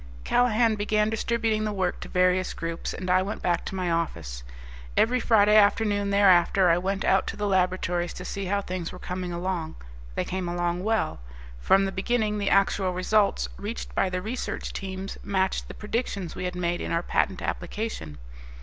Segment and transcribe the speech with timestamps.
[0.23, 4.41] Callahan began distributing the work to various groups, and I went back to my office.
[4.97, 8.97] Every Friday afternoon thereafter I went out to the laboratories to see how things were
[8.97, 9.75] coming along.
[10.15, 11.19] They came along well.
[11.59, 16.45] From the beginning the actual results reached by the research teams matched the predictions we
[16.45, 18.17] had made in our patent application.